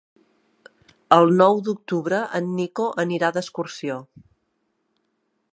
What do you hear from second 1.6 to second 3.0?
d'octubre en Nico